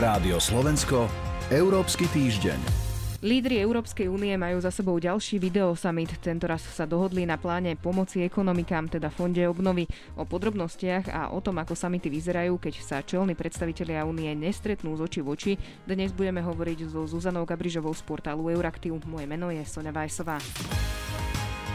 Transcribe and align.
Rádio 0.00 0.40
Slovensko, 0.40 1.12
Európsky 1.52 2.08
týždeň. 2.08 2.56
Lídry 3.20 3.60
Európskej 3.60 4.08
únie 4.08 4.32
majú 4.32 4.56
za 4.56 4.72
sebou 4.72 4.96
ďalší 4.96 5.36
video 5.36 5.76
summit. 5.76 6.16
Tentoraz 6.24 6.64
sa 6.72 6.88
dohodli 6.88 7.28
na 7.28 7.36
pláne 7.36 7.76
pomoci 7.76 8.24
ekonomikám, 8.24 8.88
teda 8.88 9.12
fonde 9.12 9.44
obnovy. 9.44 9.84
O 10.16 10.24
podrobnostiach 10.24 11.12
a 11.12 11.28
o 11.28 11.44
tom, 11.44 11.60
ako 11.60 11.76
samity 11.76 12.08
vyzerajú, 12.08 12.56
keď 12.56 12.74
sa 12.80 13.04
čelní 13.04 13.36
predstavitelia 13.36 14.08
únie 14.08 14.32
nestretnú 14.32 14.96
z 14.96 15.04
oči 15.04 15.20
v 15.20 15.28
oči, 15.28 15.52
dnes 15.84 16.16
budeme 16.16 16.40
hovoriť 16.40 16.88
so 16.88 17.04
Zuzanou 17.04 17.44
Gabrižovou 17.44 17.92
z 17.92 18.00
portálu 18.00 18.48
Euraktiv. 18.48 18.96
Moje 19.04 19.28
meno 19.28 19.52
je 19.52 19.60
Sonja 19.68 19.92
Vajsová. 19.92 20.40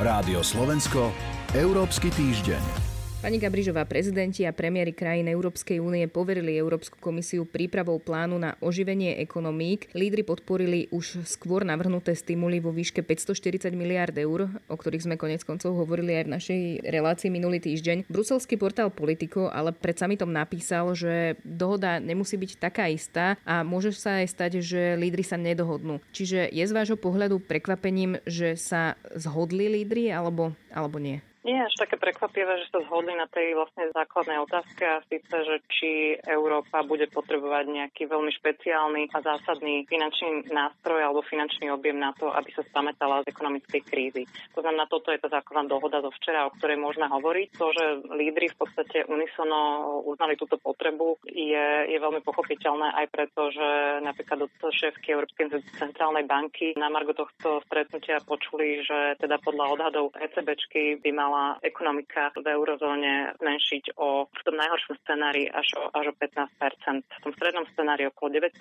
Rádio 0.02 0.42
Slovensko, 0.42 1.14
Európsky 1.54 2.10
týždeň. 2.10 2.95
Pani 3.26 3.42
Gabrižová, 3.42 3.90
prezidenti 3.90 4.46
a 4.46 4.54
premiéry 4.54 4.94
krajín 4.94 5.26
Európskej 5.26 5.82
únie 5.82 6.06
poverili 6.06 6.62
Európsku 6.62 7.02
komisiu 7.02 7.42
prípravou 7.42 7.98
plánu 7.98 8.38
na 8.38 8.54
oživenie 8.62 9.18
ekonomík. 9.18 9.90
Lídry 9.98 10.22
podporili 10.22 10.86
už 10.94 11.26
skôr 11.26 11.66
navrhnuté 11.66 12.14
stimuly 12.14 12.62
vo 12.62 12.70
výške 12.70 13.02
540 13.02 13.74
miliard 13.74 14.14
eur, 14.14 14.46
o 14.70 14.78
ktorých 14.78 15.10
sme 15.10 15.16
konec 15.18 15.42
koncov 15.42 15.74
hovorili 15.74 16.22
aj 16.22 16.24
v 16.30 16.34
našej 16.38 16.62
relácii 16.86 17.34
minulý 17.34 17.58
týždeň. 17.66 18.06
Bruselský 18.14 18.62
portál 18.62 18.94
Politico 18.94 19.50
ale 19.50 19.74
pred 19.74 19.98
samitom 19.98 20.30
napísal, 20.30 20.94
že 20.94 21.34
dohoda 21.42 21.98
nemusí 21.98 22.38
byť 22.38 22.62
taká 22.62 22.94
istá 22.94 23.42
a 23.42 23.66
môže 23.66 23.90
sa 23.98 24.22
aj 24.22 24.38
stať, 24.38 24.52
že 24.62 25.02
lídry 25.02 25.26
sa 25.26 25.42
nedohodnú. 25.42 25.98
Čiže 26.14 26.54
je 26.54 26.62
z 26.62 26.76
vášho 26.78 27.02
pohľadu 27.02 27.42
prekvapením, 27.42 28.22
že 28.30 28.54
sa 28.54 29.02
zhodli 29.18 29.66
lídry 29.82 30.14
alebo, 30.14 30.54
alebo 30.70 31.02
nie? 31.02 31.26
Nie 31.46 31.62
je 31.62 31.70
až 31.70 31.78
také 31.78 32.02
prekvapivé, 32.02 32.58
že 32.58 32.74
sa 32.74 32.82
zhodli 32.90 33.14
na 33.14 33.30
tej 33.30 33.54
vlastne 33.54 33.94
základnej 33.94 34.42
otázke 34.50 34.82
a 34.82 35.06
síce, 35.06 35.30
že 35.30 35.62
či 35.70 36.18
Európa 36.26 36.82
bude 36.82 37.06
potrebovať 37.06 37.70
nejaký 37.70 38.10
veľmi 38.10 38.34
špeciálny 38.34 39.14
a 39.14 39.22
zásadný 39.22 39.86
finančný 39.86 40.50
nástroj 40.50 41.06
alebo 41.06 41.22
finančný 41.22 41.70
objem 41.70 42.02
na 42.02 42.18
to, 42.18 42.34
aby 42.34 42.50
sa 42.50 42.66
spamätala 42.66 43.22
z 43.22 43.30
ekonomickej 43.30 43.82
krízy. 43.86 44.26
To 44.58 44.66
znamená, 44.66 44.90
toto 44.90 45.14
je 45.14 45.22
tá 45.22 45.30
základná 45.30 45.70
dohoda 45.70 46.02
zo 46.02 46.10
včera, 46.18 46.50
o 46.50 46.54
ktorej 46.58 46.82
môžeme 46.82 47.06
hovoriť. 47.14 47.48
To, 47.62 47.70
že 47.70 47.86
lídry 48.10 48.50
v 48.50 48.58
podstate 48.66 49.06
unisono 49.06 50.02
uznali 50.02 50.34
túto 50.42 50.58
potrebu, 50.58 51.22
je, 51.30 51.94
je 51.94 51.98
veľmi 52.02 52.26
pochopiteľné 52.26 53.06
aj 53.06 53.08
preto, 53.14 53.54
že 53.54 54.02
napríklad 54.02 54.50
od 54.50 54.54
šéfky 54.74 55.14
Európskej 55.14 55.62
centrálnej 55.78 56.26
banky 56.26 56.74
na 56.74 56.90
Margo 56.90 57.14
tohto 57.14 57.62
stretnutia 57.70 58.18
počuli, 58.26 58.82
že 58.82 59.14
teda 59.22 59.38
podľa 59.46 59.78
odhadov 59.78 60.10
ECBčky 60.18 60.98
by 61.06 61.14
mala 61.14 61.35
mala 61.36 61.60
ekonomika 61.60 62.32
v 62.40 62.48
eurozóne 62.48 63.36
zmenšiť 63.44 64.00
o, 64.00 64.24
v 64.32 64.42
tom 64.48 64.56
najhoršom 64.56 64.96
scenári 65.04 65.52
až 65.52 65.68
o, 65.76 65.92
až 65.92 66.12
o 66.12 66.14
15% 66.16 67.04
V 67.04 67.24
tom 67.28 67.34
strednom 67.36 67.68
scenári 67.76 68.08
okolo 68.08 68.40
9 68.40 68.56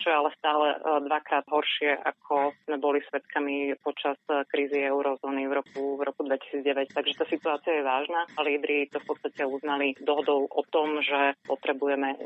čo 0.00 0.06
je 0.08 0.14
ale 0.16 0.32
stále 0.40 0.72
e, 0.72 0.76
dvakrát 1.04 1.44
horšie, 1.52 2.00
ako 2.00 2.56
sme 2.64 2.76
boli 2.80 3.04
svedkami 3.04 3.76
počas 3.84 4.16
e, 4.32 4.40
krízy 4.48 4.80
eurozóny 4.88 5.44
v 5.44 5.52
roku, 5.60 6.00
v 6.00 6.02
roku 6.08 6.24
2009. 6.24 6.96
Takže 6.96 7.14
tá 7.20 7.24
situácia 7.28 7.76
je 7.76 7.84
vážna 7.84 8.24
a 8.24 8.40
lídry 8.40 8.88
to 8.88 9.04
v 9.04 9.06
podstate 9.12 9.44
uznali 9.44 9.92
dohodou 10.00 10.48
o 10.48 10.62
tom, 10.72 11.04
že 11.04 11.36
potrebujeme 11.44 12.16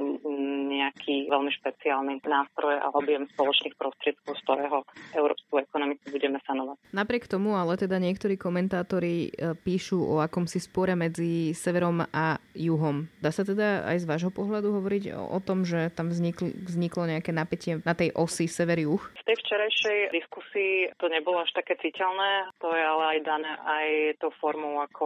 nejaký 0.71 1.27
veľmi 1.27 1.51
špeciálny 1.59 2.23
nástroj 2.23 2.79
a 2.79 2.87
objem 2.95 3.27
spoločných 3.35 3.75
prostriedkov, 3.75 4.39
z 4.39 4.43
ktorého 4.47 4.79
európsku 5.19 5.59
ekonomiku 5.59 6.05
budeme 6.15 6.39
sanovať. 6.47 6.77
Napriek 6.95 7.27
tomu 7.27 7.59
ale 7.59 7.75
teda 7.75 7.99
niektorí 7.99 8.39
komentátori 8.39 9.33
píšu, 9.65 9.72
píšu 9.73 9.97
o 9.97 10.21
akomsi 10.21 10.61
spore 10.61 10.93
medzi 10.93 11.57
severom 11.57 12.05
a 12.05 12.37
juhom. 12.53 13.09
Dá 13.25 13.33
sa 13.33 13.41
teda 13.41 13.89
aj 13.89 14.05
z 14.05 14.09
vášho 14.09 14.29
pohľadu 14.29 14.69
hovoriť 14.69 15.17
o, 15.17 15.41
tom, 15.41 15.65
že 15.65 15.89
tam 15.97 16.13
vznikli, 16.13 16.53
vzniklo 16.69 17.09
nejaké 17.09 17.33
napätie 17.33 17.81
na 17.81 17.97
tej 17.97 18.13
osi 18.13 18.45
sever-juh? 18.45 19.01
V 19.01 19.25
tej 19.25 19.37
včerajšej 19.41 19.99
diskusii 20.13 20.93
to 21.01 21.09
nebolo 21.09 21.41
až 21.41 21.49
také 21.57 21.81
citeľné, 21.81 22.53
to 22.61 22.69
je 22.69 22.85
ale 22.85 23.17
aj 23.17 23.19
dané 23.25 23.53
aj 23.65 23.89
tou 24.21 24.29
formou, 24.37 24.85
ako 24.85 25.05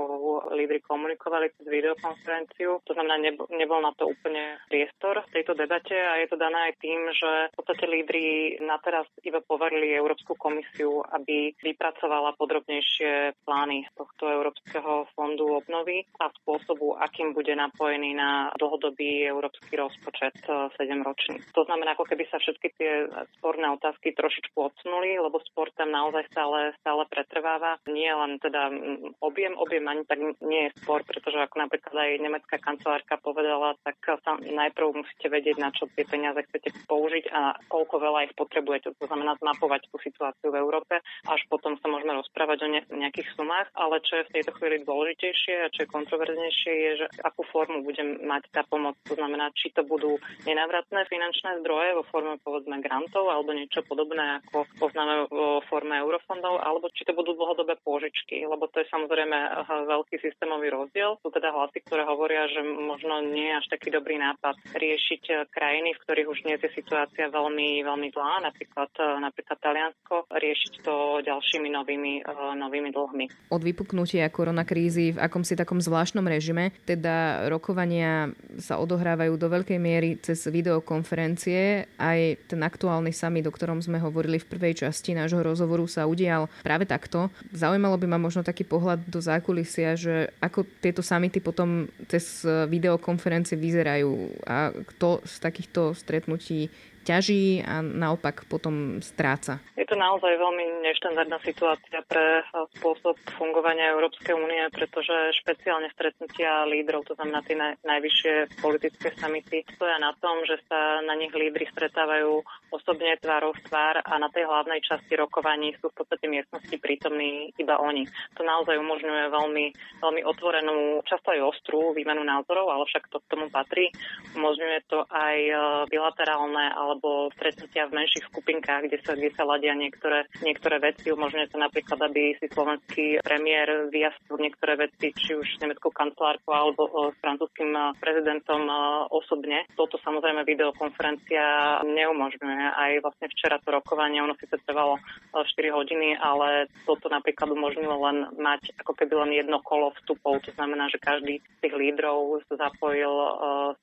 lídry 0.51 0.83
komunikovali 0.83 1.55
cez 1.55 1.71
videokonferenciu. 1.71 2.83
To 2.83 2.91
znamená, 2.91 3.23
nebol 3.55 3.79
na 3.79 3.95
to 3.95 4.11
úplne 4.11 4.59
priestor 4.67 5.23
v 5.31 5.41
tejto 5.41 5.55
debate 5.55 5.95
a 5.95 6.19
je 6.19 6.27
to 6.27 6.35
dané 6.35 6.75
aj 6.75 6.75
tým, 6.83 7.07
že 7.15 7.31
v 7.55 7.57
podstate 7.63 7.87
lídry 7.87 8.25
na 8.67 8.83
teraz 8.83 9.07
iba 9.23 9.39
poverili 9.39 9.95
Európsku 9.95 10.35
komisiu, 10.35 11.07
aby 11.15 11.55
vypracovala 11.63 12.35
podrobnejšie 12.35 13.39
plány 13.47 13.87
tohto 13.95 14.27
Európskeho 14.27 14.56
Európskeho 14.57 15.07
fondu 15.13 15.47
obnovy 15.63 16.09
a 16.19 16.33
spôsobu, 16.43 16.97
akým 16.97 17.37
bude 17.37 17.53
napojený 17.53 18.17
na 18.17 18.51
dlhodobý 18.57 19.29
európsky 19.29 19.77
rozpočet 19.77 20.33
7-ročný. 20.49 21.39
E, 21.39 21.45
to 21.53 21.63
znamená, 21.69 21.93
ako 21.93 22.09
keby 22.09 22.25
sa 22.33 22.41
všetky 22.41 22.73
tie 22.75 23.07
sporné 23.37 23.69
otázky 23.71 24.17
trošičku 24.17 24.57
odsunuli, 24.57 25.21
lebo 25.21 25.39
sport 25.47 25.77
tam 25.77 25.93
naozaj 25.93 26.27
stále, 26.33 26.73
stále 26.81 27.05
pretrváva. 27.07 27.79
Nie 27.87 28.17
len 28.17 28.41
teda 28.41 28.73
objem, 29.21 29.55
objem 29.61 29.85
ani 29.87 30.03
tak 30.09 30.19
nie 30.41 30.73
je 30.73 30.75
spor, 30.81 31.05
pretože 31.05 31.37
ako 31.37 31.69
napríklad 31.69 31.95
aj 31.95 32.11
nemecká 32.17 32.57
kancelárka 32.57 33.21
povedala, 33.21 33.77
tak 33.85 34.01
sa 34.03 34.41
najprv 34.41 35.05
musíte 35.05 35.29
vedieť, 35.29 35.61
na 35.61 35.71
čo 35.71 35.87
tie 35.93 36.09
peniaze 36.09 36.41
chcete 36.49 36.73
použiť 36.89 37.29
a 37.29 37.55
koľko 37.69 38.01
veľa 38.01 38.33
ich 38.33 38.35
potrebujete. 38.35 38.97
To 38.97 39.05
znamená 39.05 39.37
zmapovať 39.37 39.93
tú 39.93 40.01
situáciu 40.01 40.49
v 40.49 40.59
Európe, 40.59 40.99
až 41.29 41.41
potom 41.53 41.77
sa 41.79 41.87
môžeme 41.87 42.17
rozprávať 42.17 42.59
o 42.65 42.69
nejakých 42.97 43.29
sumách, 43.37 43.69
ale 43.77 44.01
čo 44.03 44.21
je 44.21 44.27
v 44.27 44.35
tejto 44.37 44.53
chvíli 44.61 44.85
dôležitejšie 44.85 45.55
a 45.65 45.73
čo 45.73 45.89
je 45.89 45.95
kontroverznejšie 45.95 46.73
je, 46.73 46.91
že 47.01 47.07
akú 47.25 47.43
formu 47.49 47.81
bude 47.81 48.03
mať 48.21 48.53
tá 48.53 48.63
pomoc. 48.69 49.01
To 49.09 49.17
znamená, 49.17 49.49
či 49.57 49.73
to 49.73 49.81
budú 49.81 50.21
nenávratné 50.45 51.09
finančné 51.09 51.65
zdroje 51.65 51.97
vo 51.97 52.05
forme 52.13 52.37
povedzme 52.45 52.85
grantov 52.85 53.33
alebo 53.33 53.57
niečo 53.57 53.81
podobné, 53.89 54.45
ako 54.45 54.69
poznáme 54.77 55.27
vo 55.33 55.65
forme 55.73 55.97
eurofondov, 56.05 56.61
alebo 56.61 56.93
či 56.93 57.09
to 57.09 57.17
budú 57.17 57.33
dlhodobé 57.33 57.81
pôžičky, 57.81 58.45
lebo 58.45 58.69
to 58.69 58.85
je 58.85 58.93
samozrejme 58.93 59.37
eh, 59.37 59.65
veľký 59.65 60.21
systémový 60.21 60.69
rozdiel. 60.69 61.17
Sú 61.25 61.33
teda 61.33 61.55
hlasy, 61.55 61.81
ktoré 61.87 62.05
hovoria, 62.05 62.45
že 62.53 62.61
možno 62.63 63.25
nie 63.25 63.49
je 63.49 63.59
až 63.59 63.67
taký 63.73 63.89
dobrý 63.89 64.21
nápad 64.21 64.61
riešiť 64.77 65.23
eh, 65.33 65.37
krajiny, 65.49 65.97
v 65.97 66.03
ktorých 66.05 66.29
už 66.29 66.39
dnes 66.45 66.61
je 66.61 66.71
situácia 66.77 67.33
veľmi, 67.33 67.81
veľmi 67.81 68.09
zlá, 68.13 68.45
napríklad, 68.45 68.93
eh, 69.01 69.17
napríklad 69.23 69.59
Taliansko, 69.63 70.29
riešiť 70.29 70.73
to 70.85 71.25
ďalšími 71.25 71.69
novými, 71.73 72.13
novými 72.57 72.91
dlhmi. 72.93 73.27
Od 73.55 73.63
vypuknutia 73.63 74.26
koronakrízy 74.29 75.17
v 75.17 75.23
akomsi 75.23 75.57
takom 75.57 75.81
zvláštnom 75.81 76.25
režime. 76.27 76.75
Teda 76.85 77.47
rokovania 77.51 78.31
sa 78.61 78.77
odohrávajú 78.81 79.35
do 79.39 79.49
veľkej 79.49 79.79
miery 79.81 80.19
cez 80.21 80.45
videokonferencie. 80.47 81.87
Aj 81.97 82.21
ten 82.47 82.61
aktuálny 82.63 83.11
summit, 83.11 83.47
o 83.49 83.53
ktorom 83.55 83.81
sme 83.81 84.03
hovorili 84.03 84.39
v 84.43 84.49
prvej 84.49 84.87
časti 84.87 85.17
nášho 85.17 85.41
rozhovoru, 85.43 85.89
sa 85.89 86.09
udial 86.09 86.51
práve 86.61 86.85
takto. 86.89 87.29
Zaujímalo 87.53 87.97
by 87.97 88.07
ma 88.11 88.19
možno 88.21 88.47
taký 88.47 88.67
pohľad 88.67 89.05
do 89.07 89.19
zákulisia, 89.23 89.95
že 89.97 90.31
ako 90.43 90.67
tieto 90.81 91.01
summity 91.01 91.41
potom 91.41 91.89
cez 92.07 92.45
videokonferencie 92.47 93.59
vyzerajú 93.59 94.43
a 94.47 94.71
kto 94.75 95.23
z 95.25 95.35
takýchto 95.43 95.95
stretnutí 95.95 96.69
ťaží 97.07 97.63
a 97.63 97.87
naopak 97.87 98.51
potom 98.51 98.99
stráca. 98.99 99.63
Je 99.79 99.87
to 99.87 99.95
naozaj 99.95 100.35
veľmi 100.35 100.83
neštandardná 100.83 101.39
situácia 101.47 102.03
pre 102.11 102.43
eh, 102.43 102.47
spôsob 102.79 103.15
fungovania 103.39 103.95
Európskej 103.95 104.35
únie, 104.35 104.67
pretože 104.75 105.39
špeciálne 105.39 105.87
stretnutia 105.95 106.67
lídrov, 106.67 107.07
to 107.07 107.15
znamená 107.15 107.47
tie 107.47 107.55
naj, 107.55 107.79
najvyššie 107.87 108.59
politické 108.59 109.15
samity, 109.15 109.63
stoja 109.79 110.03
na 110.03 110.11
tom, 110.19 110.43
že 110.43 110.59
sa 110.67 110.99
na 111.07 111.15
nich 111.15 111.31
lídry 111.31 111.71
stretávajú 111.71 112.43
osobne 112.75 113.15
tvárov 113.23 113.55
v 113.55 113.65
tvár 113.71 114.03
a 114.03 114.13
na 114.19 114.27
tej 114.35 114.51
hlavnej 114.51 114.83
časti 114.83 115.15
rokovaní 115.15 115.79
sú 115.79 115.95
v 115.95 116.03
podstate 116.03 116.27
miestnosti 116.27 116.77
prítomní 116.83 117.55
iba 117.57 117.79
oni. 117.79 118.09
To 118.35 118.43
naozaj 118.43 118.75
umožňuje 118.75 119.31
veľmi, 119.31 119.65
veľmi 120.03 120.23
otvorenú, 120.27 121.01
často 121.07 121.31
aj 121.31 121.55
ostrú 121.55 121.95
výmenu 121.95 122.27
názorov, 122.27 122.75
ale 122.75 122.85
však 122.91 123.07
to 123.13 123.23
k 123.23 123.31
tomu 123.31 123.47
patrí. 123.53 123.95
Umožňuje 124.35 124.79
to 124.91 125.07
aj 125.07 125.37
eh, 125.39 125.59
bilaterálne 125.87 126.75
ale 126.75 126.96
alebo 126.97 127.29
stretnutia 127.37 127.85
v 127.93 128.01
menších 128.01 128.25
skupinkách, 128.33 128.89
kde 128.89 128.99
sa, 129.05 129.13
kde 129.13 129.29
sa 129.37 129.45
ladia 129.45 129.77
niektoré, 129.77 130.25
niektoré 130.41 130.81
veci. 130.81 131.13
Umožňuje 131.13 131.53
to 131.53 131.61
napríklad, 131.61 132.01
aby 132.09 132.33
si 132.41 132.49
slovenský 132.49 133.21
premiér 133.21 133.93
vyjasnil 133.93 134.41
niektoré 134.41 134.81
veci, 134.81 135.13
či 135.13 135.37
už 135.37 135.61
nemeckou 135.61 135.93
kancelárkou 135.93 136.57
alebo 136.57 136.89
s 137.13 137.17
francúzským 137.21 137.77
prezidentom 138.01 138.65
osobne. 139.13 139.69
Toto 139.77 140.01
samozrejme 140.01 140.49
videokonferencia 140.49 141.85
neumožňuje. 141.85 142.65
Aj 142.73 142.93
vlastne 143.05 143.29
včera 143.29 143.61
to 143.61 143.77
rokovanie, 143.77 144.25
ono 144.25 144.33
síce 144.41 144.57
trvalo 144.65 144.97
4 145.37 145.45
hodiny, 145.77 146.17
ale 146.17 146.73
toto 146.89 147.13
napríklad 147.13 147.53
umožnilo 147.53 148.01
len 148.09 148.33
mať 148.41 148.73
ako 148.81 148.97
keby 148.97 149.29
len 149.29 149.37
jedno 149.37 149.61
kolo 149.61 149.93
vstupov. 150.01 150.41
To 150.49 150.51
znamená, 150.57 150.89
že 150.89 150.97
každý 150.97 151.45
z 151.45 151.59
tých 151.61 151.77
lídrov 151.77 152.41
zapojil 152.49 153.13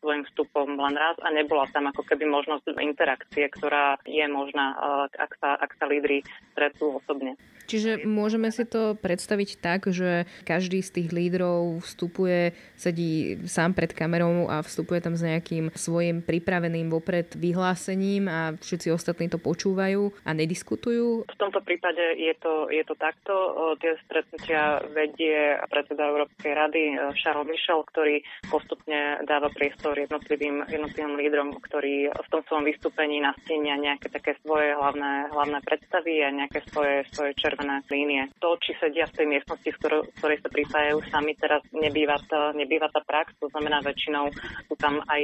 svojim 0.01 0.25
vstupom 0.33 0.73
len 0.81 0.97
raz 0.97 1.13
a 1.21 1.29
nebola 1.29 1.69
tam 1.69 1.93
ako 1.93 2.01
keby 2.09 2.25
možnosť 2.25 2.73
interakcie, 3.03 3.51
ktorá 3.51 3.99
je 4.07 4.23
možná, 4.31 4.79
ak 5.11 5.35
sa, 5.43 5.59
ak 5.59 5.75
sa 5.75 5.91
lídry 5.91 6.23
stretnú 6.55 7.03
osobne. 7.03 7.35
Čiže 7.63 8.03
môžeme 8.03 8.51
si 8.51 8.67
to 8.67 8.99
predstaviť 8.99 9.49
tak, 9.63 9.87
že 9.87 10.27
každý 10.43 10.83
z 10.83 10.99
tých 10.99 11.09
lídrov 11.15 11.79
vstupuje, 11.79 12.51
sedí 12.75 13.39
sám 13.47 13.71
pred 13.71 13.95
kamerou 13.95 14.51
a 14.51 14.59
vstupuje 14.59 14.99
tam 14.99 15.15
s 15.15 15.23
nejakým 15.23 15.71
svojim 15.71 16.19
pripraveným 16.19 16.91
vopred 16.91 17.31
vyhlásením 17.39 18.27
a 18.27 18.59
všetci 18.59 18.91
ostatní 18.91 19.31
to 19.31 19.39
počúvajú 19.39 20.11
a 20.27 20.35
nediskutujú? 20.35 21.23
V 21.23 21.39
tomto 21.39 21.63
prípade 21.63 22.03
je 22.19 22.35
to, 22.35 22.67
je 22.67 22.83
to 22.83 22.99
takto. 22.99 23.31
Tie 23.79 23.95
stretnutia 24.11 24.83
vedie 24.91 25.55
predseda 25.71 26.11
Európskej 26.11 26.51
rady 26.51 26.99
Charles 27.15 27.47
Michel, 27.47 27.79
ktorý 27.87 28.19
postupne 28.51 29.23
dáva 29.23 29.47
priestor 29.55 29.95
jednotlivým, 29.95 30.67
jednotlivým 30.67 31.15
lídrom, 31.15 31.55
ktorí 31.63 32.11
v 32.11 32.27
tom 32.27 32.43
svojom 32.51 32.67
vystúpení 32.93 33.25
nastenia 33.25 33.73
nejaké 33.73 34.05
také 34.13 34.37
svoje 34.45 34.69
hlavné, 34.77 35.33
hlavné 35.33 35.59
predstavy 35.65 36.21
a 36.21 36.29
nejaké 36.29 36.61
svoje, 36.69 37.01
svoje 37.09 37.33
čer 37.41 37.53
červené 37.53 37.85
línie. 37.89 38.29
To, 38.41 38.57
či 38.57 38.73
sedia 38.81 39.05
v 39.09 39.17
tej 39.17 39.27
miestnosti, 39.29 39.69
v 39.69 39.77
ktorej 40.17 40.37
sa 40.41 40.49
pripájajú 40.49 40.97
sami, 41.13 41.37
teraz 41.37 41.61
nebýva 41.69 42.17
tá, 42.25 42.49
nebýva 42.57 42.89
tá 42.89 43.01
prax, 43.05 43.29
to 43.37 43.45
znamená 43.53 43.77
väčšinou 43.85 44.33
sú 44.65 44.73
tam 44.81 44.97
aj, 45.05 45.23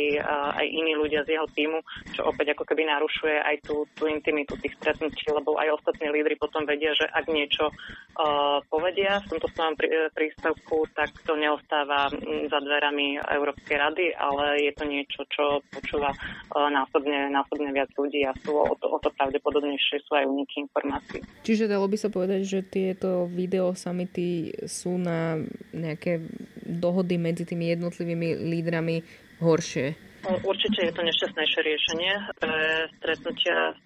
aj 0.61 0.65
iní 0.69 0.93
ľudia 0.93 1.25
z 1.25 1.37
jeho 1.37 1.47
týmu, 1.57 1.81
čo 2.13 2.29
opäť 2.29 2.53
ako 2.53 2.69
keby 2.69 2.85
narušuje 2.85 3.37
aj 3.41 3.55
tú, 3.65 3.85
tú 3.97 4.05
intimitu 4.05 4.53
tých 4.61 4.77
stretnutí, 4.77 5.25
lebo 5.33 5.57
aj 5.57 5.81
ostatní 5.81 6.13
lídry 6.13 6.37
potom 6.37 6.69
vedia, 6.69 6.93
že 6.93 7.09
ak 7.09 7.25
niečo 7.33 7.65
uh, 7.69 8.61
povedia 8.69 9.17
v 9.25 9.29
tomto 9.33 9.47
svojom 9.57 9.73
prí, 9.73 9.89
príspevku, 10.13 10.85
tak 10.93 11.09
to 11.25 11.33
neostáva 11.33 12.13
za 12.45 12.59
dverami 12.61 13.17
Európskej 13.17 13.77
rady, 13.77 14.13
ale 14.13 14.69
je 14.69 14.71
to 14.77 14.85
niečo, 14.85 15.21
čo 15.33 15.65
počúva 15.73 16.13
uh, 16.13 16.69
násobne, 16.69 17.33
násobne 17.49 17.73
viac 17.73 17.89
ľudí 17.97 18.21
a 18.29 18.33
sú 18.45 18.53
o 18.53 18.75
to, 18.77 18.85
o 18.85 19.01
to 19.01 19.09
pravdepodobnejšie 19.17 20.05
sú 20.05 20.13
aj 20.13 20.29
uniky 20.29 20.69
informácií. 20.69 21.25
Čiže 21.41 21.65
dalo 21.65 21.89
by 21.89 21.97
sa 21.97 22.13
povedať, 22.13 22.45
že 22.45 22.59
tieto 22.61 23.25
video 23.25 23.73
samity 23.73 24.53
sú 24.69 25.01
na 25.01 25.41
nejaké 25.73 26.21
dohody 26.61 27.17
medzi 27.17 27.49
tými 27.49 27.73
jednotlivými 27.73 28.37
lídrami 28.45 29.01
horšie? 29.41 29.97
Určite 30.45 30.83
je 30.83 30.93
to 30.93 31.01
nešťastnejšie 31.01 31.61
riešenie 31.63 32.13
pre 32.37 32.91
stretnutia 32.99 33.73
s 33.73 33.85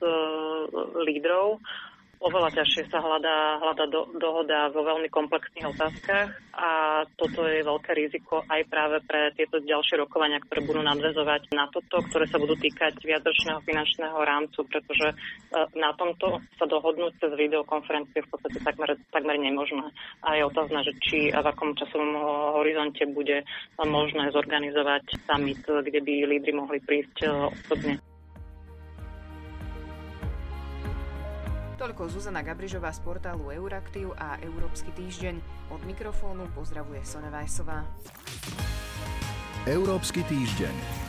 lídrov 1.07 1.61
oveľa 2.23 2.55
ťažšie 2.55 2.87
sa 2.87 3.03
hľadá, 3.03 3.59
hľadá 3.59 3.85
do, 3.91 4.07
dohoda 4.15 4.71
vo 4.71 4.87
veľmi 4.87 5.11
komplexných 5.11 5.67
otázkach 5.75 6.31
a 6.55 6.69
toto 7.19 7.43
je 7.43 7.59
veľké 7.67 7.91
riziko 7.91 8.39
aj 8.47 8.63
práve 8.71 9.03
pre 9.03 9.35
tieto 9.35 9.59
ďalšie 9.59 9.99
rokovania, 9.99 10.39
ktoré 10.39 10.63
budú 10.63 10.79
nadvezovať 10.79 11.51
na 11.51 11.67
toto, 11.67 11.99
ktoré 12.07 12.23
sa 12.31 12.39
budú 12.39 12.55
týkať 12.55 12.95
viacročného 13.03 13.59
finančného 13.67 14.15
rámcu, 14.23 14.63
pretože 14.71 15.07
e, 15.11 15.15
na 15.75 15.91
tomto 15.99 16.39
sa 16.55 16.63
dohodnúť 16.63 17.19
cez 17.19 17.31
videokonferencie 17.35 18.23
v 18.23 18.29
podstate 18.31 18.63
takmer, 18.63 18.95
takmer 19.11 19.35
nemožné. 19.35 19.83
A 20.23 20.39
je 20.39 20.47
otázne, 20.47 20.79
že 20.87 20.95
či 21.03 21.19
a 21.35 21.43
v 21.43 21.51
akom 21.51 21.75
časovom 21.75 22.15
horizonte 22.55 23.03
bude 23.11 23.43
možné 23.83 24.31
zorganizovať 24.31 25.27
summit, 25.27 25.59
kde 25.59 25.99
by 25.99 26.13
lídry 26.31 26.55
mohli 26.55 26.79
prísť 26.79 27.27
e, 27.27 27.29
osobne. 27.51 28.12
Toľko 31.83 32.15
Zuzana 32.15 32.39
Gabrižová 32.47 32.95
z 32.95 33.03
portálu 33.03 33.51
Euraktiv 33.51 34.15
a 34.15 34.39
Európsky 34.39 34.95
týždeň. 34.95 35.67
Od 35.67 35.83
mikrofónu 35.83 36.47
pozdravuje 36.55 37.03
Sone 37.03 37.27
Vajsová. 37.27 37.83
Európsky 39.67 40.23
týždeň. 40.23 41.02